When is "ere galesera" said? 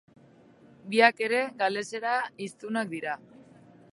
1.27-2.15